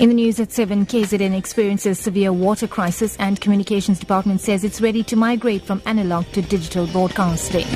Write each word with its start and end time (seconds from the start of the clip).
In 0.00 0.08
the 0.08 0.14
news 0.14 0.40
at 0.40 0.50
7, 0.50 0.86
KZN 0.86 1.36
experiences 1.36 1.98
severe 1.98 2.32
water 2.32 2.66
crisis 2.66 3.18
and 3.18 3.38
Communications 3.38 3.98
Department 3.98 4.40
says 4.40 4.64
it's 4.64 4.80
ready 4.80 5.02
to 5.02 5.14
migrate 5.14 5.60
from 5.60 5.82
analog 5.84 6.24
to 6.32 6.40
digital 6.40 6.86
broadcasting. 6.86 7.66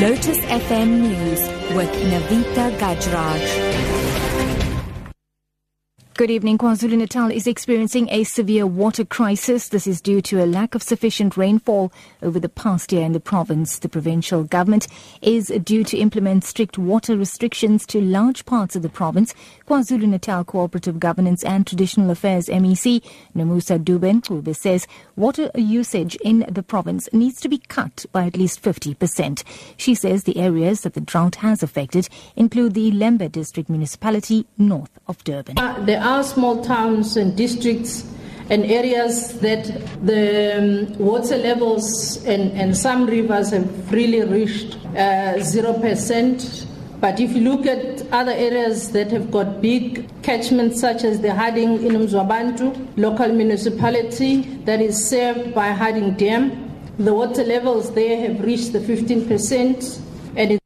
Lotus 0.00 0.40
FM 0.46 1.02
News 1.02 1.38
with 1.76 1.90
Navita 2.10 2.76
Gajraj. 2.76 4.03
Good 6.16 6.30
evening. 6.30 6.58
KwaZulu 6.58 6.96
Natal 6.96 7.32
is 7.32 7.48
experiencing 7.48 8.08
a 8.08 8.22
severe 8.22 8.68
water 8.68 9.04
crisis. 9.04 9.70
This 9.70 9.88
is 9.88 10.00
due 10.00 10.22
to 10.22 10.44
a 10.44 10.46
lack 10.46 10.76
of 10.76 10.82
sufficient 10.82 11.36
rainfall 11.36 11.92
over 12.22 12.38
the 12.38 12.48
past 12.48 12.92
year 12.92 13.02
in 13.02 13.10
the 13.10 13.18
province. 13.18 13.80
The 13.80 13.88
provincial 13.88 14.44
government 14.44 14.86
is 15.22 15.48
due 15.64 15.82
to 15.82 15.98
implement 15.98 16.44
strict 16.44 16.78
water 16.78 17.16
restrictions 17.16 17.84
to 17.86 18.00
large 18.00 18.46
parts 18.46 18.76
of 18.76 18.82
the 18.82 18.88
province. 18.88 19.34
KwaZulu 19.66 20.06
Natal 20.06 20.44
Cooperative 20.44 21.00
Governance 21.00 21.42
and 21.42 21.66
Traditional 21.66 22.12
Affairs 22.12 22.46
MEC 22.46 23.02
Nomusa 23.34 23.82
Dube 23.82 24.54
says 24.54 24.86
water 25.16 25.50
usage 25.56 26.14
in 26.22 26.46
the 26.48 26.62
province 26.62 27.08
needs 27.12 27.40
to 27.40 27.48
be 27.48 27.58
cut 27.58 28.06
by 28.12 28.24
at 28.24 28.36
least 28.36 28.62
50%. 28.62 29.42
She 29.76 29.96
says 29.96 30.22
the 30.22 30.38
areas 30.38 30.82
that 30.82 30.94
the 30.94 31.00
drought 31.00 31.34
has 31.36 31.64
affected 31.64 32.08
include 32.36 32.74
the 32.74 32.92
Lembe 32.92 33.32
district 33.32 33.68
municipality 33.68 34.46
north 34.56 34.96
of 35.08 35.24
Durban. 35.24 35.58
Uh, 35.58 36.03
are 36.04 36.22
small 36.22 36.62
towns 36.62 37.16
and 37.16 37.36
districts 37.36 38.04
and 38.50 38.64
areas 38.66 39.40
that 39.40 39.64
the 40.04 40.58
um, 40.58 40.98
water 40.98 41.36
levels 41.38 42.22
and, 42.26 42.52
and 42.52 42.76
some 42.76 43.06
rivers 43.06 43.50
have 43.50 43.92
really 43.92 44.22
reached 44.22 44.76
uh, 44.96 45.40
0%. 45.40 46.66
But 47.00 47.20
if 47.20 47.34
you 47.34 47.40
look 47.42 47.66
at 47.66 48.06
other 48.12 48.32
areas 48.32 48.92
that 48.92 49.10
have 49.12 49.30
got 49.30 49.62
big 49.62 50.08
catchments, 50.22 50.80
such 50.80 51.04
as 51.04 51.20
the 51.20 51.34
Harding 51.34 51.82
in 51.84 51.92
Umuziwabantu 51.92 52.98
local 52.98 53.28
municipality 53.28 54.42
that 54.64 54.80
is 54.80 55.08
served 55.08 55.54
by 55.54 55.68
Harding 55.70 56.14
Dam, 56.14 56.70
the 56.98 57.12
water 57.12 57.44
levels 57.44 57.92
there 57.94 58.28
have 58.28 58.44
reached 58.44 58.72
the 58.72 58.78
15%. 58.78 60.00
And 60.36 60.58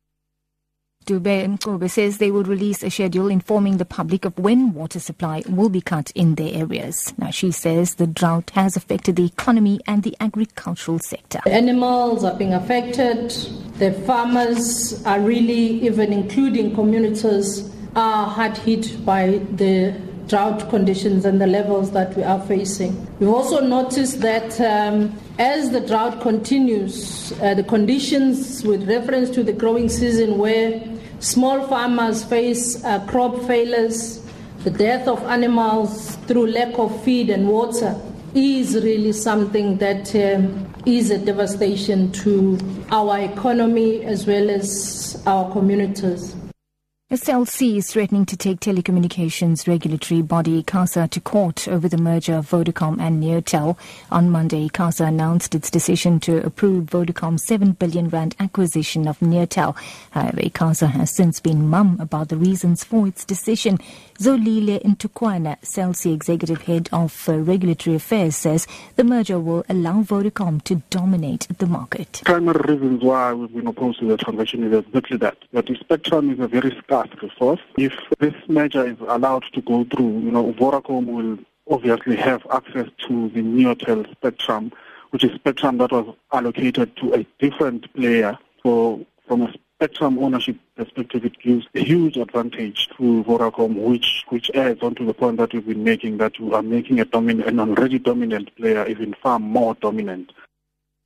Dube-Ncube 1.09 1.89
says 1.89 2.19
they 2.19 2.31
will 2.31 2.45
release 2.45 2.83
a 2.83 2.91
schedule 2.91 3.29
informing 3.29 3.79
the 3.79 3.87
public 3.87 4.27
of 4.27 4.39
when 4.39 4.75
water 4.75 5.01
supply 5.01 5.43
will 5.49 5.71
be 5.71 5.81
cut 5.81 6.11
in 6.11 6.35
their 6.35 6.55
areas. 6.55 7.15
Now, 7.17 7.31
she 7.31 7.51
says 7.51 7.95
the 7.95 8.07
drought 8.07 8.51
has 8.51 8.77
affected 8.77 9.17
the 9.17 9.25
economy 9.25 9.81
and 9.87 10.03
the 10.03 10.15
agricultural 10.21 10.99
sector. 10.99 11.41
The 11.47 11.53
animals 11.55 12.25
are 12.25 12.35
being 12.35 12.53
affected. 12.53 13.31
The 13.79 13.93
farmers 14.07 15.03
are 15.07 15.19
really, 15.19 15.81
even 15.87 16.13
including 16.13 16.75
communities, 16.75 17.75
are 17.97 18.27
hard 18.27 18.59
hit 18.59 19.03
by 19.07 19.41
the 19.53 19.99
drought 20.27 20.69
conditions 20.69 21.25
and 21.25 21.41
the 21.41 21.47
levels 21.47 21.93
that 21.93 22.15
we 22.19 22.23
are 22.23 22.41
facing. 22.43 23.07
We've 23.19 23.31
also 23.31 23.67
noticed 23.67 24.21
that 24.21 24.61
um, 24.61 25.19
as 25.39 25.71
the 25.71 25.81
drought 25.81 26.21
continues, 26.21 27.33
uh, 27.41 27.55
the 27.55 27.63
conditions 27.63 28.63
with 28.63 28.87
reference 28.87 29.31
to 29.31 29.43
the 29.43 29.55
growing 29.55 29.89
season 29.89 30.37
where 30.37 30.83
Small 31.21 31.67
farmers 31.67 32.23
face 32.23 32.83
uh, 32.85 33.05
crop 33.07 33.43
failures, 33.43 34.23
the 34.63 34.71
death 34.71 35.09
of 35.09 35.21
animals 35.25 36.15
through 36.27 36.47
lack 36.53 36.79
of 36.79 37.03
feed 37.03 37.29
and 37.31 37.49
water 37.49 38.01
is 38.35 38.77
really 38.77 39.11
something 39.13 39.79
that 39.79 40.15
um, 40.15 40.73
is 40.87 41.11
a 41.11 41.19
devastation 41.19 42.13
to 42.13 42.57
our 42.91 43.19
economy 43.19 44.05
as 44.05 44.29
well 44.29 44.49
as 44.49 45.21
our 45.27 45.51
communities. 45.51 46.37
C 47.11 47.79
is 47.79 47.91
threatening 47.91 48.27
to 48.27 48.37
take 48.37 48.61
telecommunications 48.61 49.67
regulatory 49.67 50.21
body 50.21 50.63
ICASA 50.63 51.09
to 51.09 51.21
court 51.21 51.67
over 51.67 51.89
the 51.89 51.97
merger 51.97 52.35
of 52.35 52.51
Vodacom 52.51 53.01
and 53.01 53.23
Neotel. 53.23 53.79
On 54.11 54.29
Monday, 54.29 54.69
ICASA 54.69 55.09
announced 55.09 55.55
its 55.55 55.71
decision 55.71 56.21
to 56.21 56.45
approve 56.45 56.85
Vodacom's 56.85 57.45
7 57.45 57.73
billion 57.73 58.11
rand 58.11 58.37
acquisition 58.39 59.09
of 59.09 59.21
Neotel. 59.21 59.75
However, 60.11 60.37
ICASA 60.37 60.91
has 60.91 61.11
since 61.11 61.41
been 61.41 61.67
mum 61.67 61.97
about 61.99 62.29
the 62.29 62.37
reasons 62.37 62.85
for 62.85 63.09
its 63.09 63.25
decision. 63.25 63.79
Zolile 64.19 64.83
Ntukwana, 64.83 65.57
Cell 65.65 65.95
C 65.95 66.13
executive 66.13 66.61
head 66.63 66.91
of 66.93 67.27
uh, 67.27 67.39
regulatory 67.39 67.97
affairs, 67.97 68.37
says 68.37 68.67
the 68.97 69.05
merger 69.05 69.41
will 69.41 69.65
allow 69.71 70.03
Vodacom 70.03 70.63
to 70.65 70.83
dominate 70.91 71.49
the 71.57 71.67
market. 71.67 72.13
The 72.13 72.25
Primary 72.27 72.75
reasons 72.75 73.03
why 73.03 73.33
we've 73.33 73.55
been 73.55 73.67
opposed 73.67 74.01
to 74.01 74.09
the 74.09 74.19
transaction 74.19 74.71
is 74.71 74.85
exactly 74.85 75.17
that. 75.19 75.39
That 75.53 75.65
the 75.65 75.77
spectrum 75.77 76.31
is 76.31 76.41
a 76.41 76.49
very 76.49 76.77
scarce 76.83 76.98
If 77.77 77.93
this 78.19 78.35
measure 78.49 78.87
is 78.87 78.97
allowed 79.01 79.45
to 79.53 79.61
go 79.63 79.85
through, 79.85 80.21
you 80.21 80.31
know, 80.31 80.53
Vodacom 80.53 81.07
will 81.07 81.39
obviously 81.71 82.17
have 82.17 82.47
access 82.51 82.89
to 83.07 83.29
the 83.31 83.41
Neotel 83.41 84.11
spectrum, 84.13 84.73
which 85.11 85.25
is 85.25 85.35
spectrum 85.35 85.79
that 85.79 85.93
was 85.93 86.15
allocated 86.33 86.97
to 86.97 87.15
a 87.15 87.27
different 87.39 87.93
player. 87.95 88.39
So 88.63 89.07
from 89.27 89.43
a 89.43 89.55
spectrum 89.77 90.19
ownership 90.19 90.57
perspective, 90.77 91.25
it 91.25 91.39
gives 91.39 91.67
a 91.75 91.81
huge 91.81 92.17
advantage 92.17 92.89
to 92.97 93.23
Vodacom, 93.25 93.77
which 93.77 94.25
which 94.29 94.51
adds 94.55 94.83
on 94.83 94.95
to 94.97 95.05
the 95.05 95.15
point 95.15 95.37
that 95.37 95.53
we've 95.53 95.67
been 95.67 95.85
making 95.85 96.19
that 96.19 96.39
we 96.41 96.53
are 96.53 96.63
making 96.63 96.99
a 97.01 97.05
dominant, 97.05 97.49
an 97.49 97.61
already 97.61 97.99
dominant 97.99 98.55
player 98.57 98.87
even 98.89 99.15
far 99.23 99.39
more 99.39 99.75
dominant. 99.77 100.33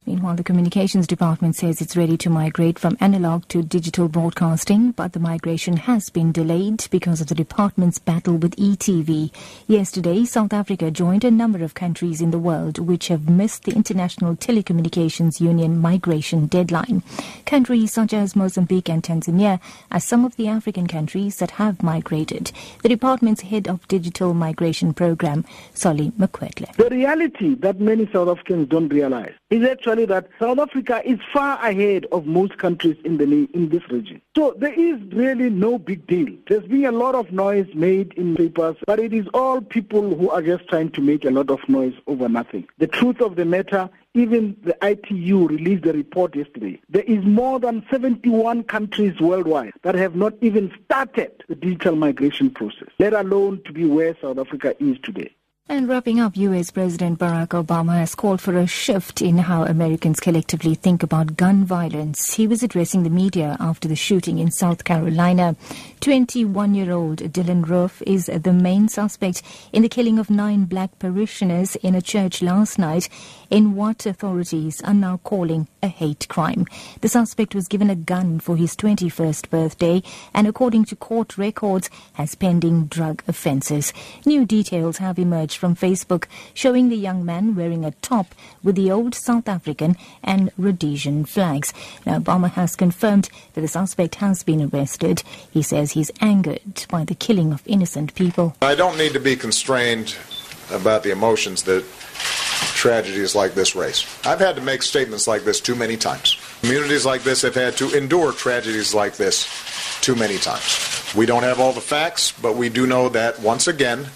Meanwhile, 0.04 0.34
the 0.34 0.42
Communications 0.42 1.06
Department 1.06 1.54
says 1.54 1.80
it's 1.80 1.96
ready 1.96 2.16
to 2.16 2.28
migrate 2.28 2.76
from 2.76 2.96
analog 2.98 3.46
to 3.48 3.62
digital 3.62 4.08
broadcasting, 4.08 4.90
but 4.90 5.12
the 5.12 5.20
migration 5.20 5.76
has 5.76 6.10
been 6.10 6.32
delayed 6.32 6.88
because 6.90 7.20
of 7.20 7.28
the 7.28 7.36
department's 7.36 8.00
battle 8.00 8.36
with 8.36 8.56
ETV. 8.56 9.30
Yesterday, 9.68 10.24
South 10.24 10.52
Africa 10.52 10.90
joined 10.90 11.22
a 11.22 11.30
number 11.30 11.62
of 11.62 11.74
countries 11.74 12.20
in 12.20 12.32
the 12.32 12.38
world 12.38 12.80
which 12.80 13.06
have 13.08 13.28
missed 13.28 13.62
the 13.62 13.76
International 13.76 14.34
Telecommunications 14.34 15.40
Union 15.40 15.78
migration 15.78 16.46
deadline. 16.46 17.04
Countries 17.46 17.92
such 17.92 18.12
as 18.12 18.34
Mozambique 18.34 18.90
and 18.90 19.04
Tanzania 19.04 19.60
are 19.92 20.00
some 20.00 20.24
of 20.24 20.34
the 20.34 20.48
African 20.48 20.88
countries 20.88 21.36
that 21.36 21.52
have 21.52 21.80
migrated. 21.80 22.50
The 22.82 22.88
department's 22.88 23.42
head 23.42 23.68
of 23.68 23.86
digital 23.86 24.34
migration 24.34 24.94
program, 24.94 25.44
Solly 25.74 26.10
Mokoetle. 26.18 26.74
The 26.74 26.90
reality 26.90 27.54
that 27.56 27.78
many 27.78 28.10
South 28.12 28.26
Africans 28.26 28.68
don't 28.68 28.88
realize 28.88 29.34
is 29.50 29.62
actually 29.68 29.91
actually 29.92 30.06
that 30.06 30.28
South 30.40 30.58
Africa 30.58 31.02
is 31.04 31.18
far 31.32 31.58
ahead 31.64 32.06
of 32.12 32.24
most 32.24 32.56
countries 32.56 32.96
in 33.04 33.18
the 33.18 33.24
in 33.52 33.68
this 33.68 33.82
region. 33.90 34.22
So 34.34 34.54
there 34.56 34.72
is 34.72 35.00
really 35.12 35.50
no 35.50 35.78
big 35.78 36.06
deal. 36.06 36.34
There's 36.48 36.64
been 36.64 36.86
a 36.86 36.92
lot 36.92 37.14
of 37.14 37.30
noise 37.30 37.68
made 37.74 38.14
in 38.14 38.34
papers, 38.34 38.76
but 38.86 38.98
it 38.98 39.12
is 39.12 39.26
all 39.34 39.60
people 39.60 40.16
who 40.16 40.30
are 40.30 40.40
just 40.40 40.66
trying 40.68 40.90
to 40.92 41.02
make 41.02 41.26
a 41.26 41.30
lot 41.30 41.50
of 41.50 41.60
noise 41.68 41.94
over 42.06 42.26
nothing. 42.28 42.66
The 42.78 42.86
truth 42.86 43.20
of 43.20 43.36
the 43.36 43.44
matter 43.44 43.90
even 44.14 44.56
the 44.62 44.76
ITU 44.82 45.48
released 45.48 45.86
a 45.86 45.92
report 45.92 46.36
yesterday. 46.36 46.80
There 46.90 47.02
is 47.02 47.24
more 47.24 47.58
than 47.58 47.84
71 47.90 48.64
countries 48.64 49.18
worldwide 49.20 49.72
that 49.82 49.94
have 49.94 50.14
not 50.14 50.34
even 50.42 50.70
started 50.84 51.32
the 51.48 51.54
digital 51.54 51.96
migration 51.96 52.50
process, 52.50 52.88
let 52.98 53.14
alone 53.14 53.62
to 53.64 53.72
be 53.72 53.86
where 53.86 54.14
South 54.20 54.38
Africa 54.38 54.74
is 54.82 54.98
today. 55.02 55.34
And 55.68 55.88
wrapping 55.88 56.18
up, 56.18 56.36
US 56.36 56.72
President 56.72 57.20
Barack 57.20 57.50
Obama 57.50 57.94
has 57.94 58.16
called 58.16 58.40
for 58.40 58.58
a 58.58 58.66
shift 58.66 59.22
in 59.22 59.38
how 59.38 59.62
Americans 59.62 60.18
collectively 60.18 60.74
think 60.74 61.04
about 61.04 61.36
gun 61.36 61.64
violence. 61.64 62.34
He 62.34 62.48
was 62.48 62.64
addressing 62.64 63.04
the 63.04 63.10
media 63.10 63.56
after 63.60 63.86
the 63.86 63.94
shooting 63.94 64.38
in 64.38 64.50
South 64.50 64.82
Carolina. 64.82 65.54
21 66.00 66.74
year 66.74 66.90
old 66.90 67.18
Dylann 67.18 67.64
Roof 67.64 68.02
is 68.08 68.26
the 68.26 68.52
main 68.52 68.88
suspect 68.88 69.40
in 69.72 69.82
the 69.82 69.88
killing 69.88 70.18
of 70.18 70.30
nine 70.30 70.64
black 70.64 70.98
parishioners 70.98 71.76
in 71.76 71.94
a 71.94 72.02
church 72.02 72.42
last 72.42 72.76
night 72.76 73.08
in 73.48 73.76
what 73.76 74.04
authorities 74.04 74.82
are 74.82 74.94
now 74.94 75.18
calling 75.18 75.68
a 75.80 75.86
hate 75.86 76.26
crime. 76.28 76.66
The 77.02 77.08
suspect 77.08 77.54
was 77.54 77.68
given 77.68 77.88
a 77.88 77.94
gun 77.94 78.40
for 78.40 78.56
his 78.56 78.74
21st 78.74 79.48
birthday 79.48 80.02
and, 80.34 80.48
according 80.48 80.86
to 80.86 80.96
court 80.96 81.38
records, 81.38 81.88
has 82.14 82.34
pending 82.34 82.86
drug 82.86 83.22
offences. 83.28 83.92
New 84.26 84.44
details 84.44 84.98
have 84.98 85.20
emerged 85.20 85.51
from 85.54 85.76
Facebook 85.76 86.26
showing 86.54 86.88
the 86.88 86.96
young 86.96 87.24
man 87.24 87.54
wearing 87.54 87.84
a 87.84 87.90
top 88.02 88.34
with 88.62 88.76
the 88.76 88.90
old 88.90 89.14
South 89.14 89.48
African 89.48 89.96
and 90.22 90.50
Rhodesian 90.56 91.24
flags. 91.24 91.72
Now, 92.06 92.18
Obama 92.18 92.50
has 92.52 92.76
confirmed 92.76 93.28
that 93.54 93.60
the 93.60 93.68
suspect 93.68 94.16
has 94.16 94.42
been 94.42 94.70
arrested. 94.72 95.22
He 95.50 95.62
says 95.62 95.92
he's 95.92 96.10
angered 96.20 96.86
by 96.88 97.04
the 97.04 97.14
killing 97.14 97.52
of 97.52 97.62
innocent 97.66 98.14
people. 98.14 98.56
I 98.62 98.74
don't 98.74 98.98
need 98.98 99.12
to 99.12 99.20
be 99.20 99.36
constrained 99.36 100.16
about 100.70 101.02
the 101.02 101.10
emotions 101.10 101.62
that 101.64 101.84
tragedies 102.74 103.34
like 103.34 103.54
this 103.54 103.76
raise. 103.76 104.04
I've 104.24 104.40
had 104.40 104.56
to 104.56 104.62
make 104.62 104.82
statements 104.82 105.28
like 105.28 105.44
this 105.44 105.60
too 105.60 105.74
many 105.74 105.96
times. 105.96 106.36
Communities 106.62 107.04
like 107.04 107.24
this 107.24 107.42
have 107.42 107.56
had 107.56 107.76
to 107.78 107.92
endure 107.92 108.30
tragedies 108.30 108.94
like 108.94 109.16
this 109.16 109.48
too 110.00 110.14
many 110.14 110.38
times. 110.38 111.12
We 111.12 111.26
don't 111.26 111.42
have 111.42 111.58
all 111.58 111.72
the 111.72 111.80
facts, 111.80 112.30
but 112.30 112.54
we 112.54 112.68
do 112.68 112.86
know 112.86 113.08
that 113.08 113.40
once 113.40 113.66
again, 113.66 114.06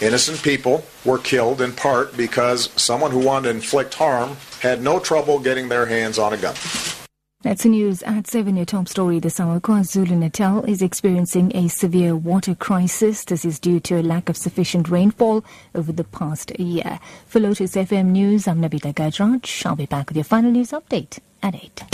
innocent 0.00 0.40
people 0.40 0.84
were 1.04 1.18
killed 1.18 1.60
in 1.60 1.72
part 1.72 2.16
because 2.16 2.70
someone 2.80 3.10
who 3.10 3.18
wanted 3.18 3.48
to 3.48 3.54
inflict 3.56 3.94
harm 3.94 4.36
had 4.60 4.80
no 4.80 5.00
trouble 5.00 5.40
getting 5.40 5.68
their 5.68 5.86
hands 5.86 6.20
on 6.20 6.32
a 6.32 6.36
gun. 6.36 6.54
That's 7.42 7.62
the 7.62 7.68
news 7.68 8.02
at 8.02 8.26
7. 8.26 8.56
Your 8.56 8.66
top 8.66 8.88
story 8.88 9.20
this 9.20 9.38
hour. 9.38 9.60
KwaZulu-Natal 9.60 10.64
is 10.64 10.82
experiencing 10.82 11.54
a 11.54 11.68
severe 11.68 12.16
water 12.16 12.56
crisis. 12.56 13.24
This 13.24 13.44
is 13.44 13.60
due 13.60 13.78
to 13.78 14.00
a 14.00 14.02
lack 14.02 14.28
of 14.28 14.36
sufficient 14.36 14.88
rainfall 14.88 15.44
over 15.72 15.92
the 15.92 16.02
past 16.02 16.58
year. 16.58 16.98
For 17.26 17.38
Lotus 17.38 17.76
FM 17.76 18.06
News, 18.06 18.48
I'm 18.48 18.60
Nabila 18.60 18.92
Gajraj. 18.92 19.64
I'll 19.64 19.76
be 19.76 19.86
back 19.86 20.08
with 20.08 20.16
your 20.16 20.24
final 20.24 20.50
news 20.50 20.72
update 20.72 21.20
at 21.40 21.54
8. 21.54 21.84